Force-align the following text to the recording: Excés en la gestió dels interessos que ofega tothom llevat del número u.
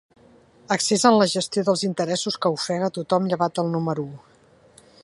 Excés 0.75 1.03
en 1.09 1.17
la 1.19 1.27
gestió 1.33 1.65
dels 1.67 1.83
interessos 1.89 2.39
que 2.47 2.53
ofega 2.57 2.91
tothom 2.97 3.31
llevat 3.35 3.61
del 3.61 3.71
número 3.77 4.09
u. 4.11 4.87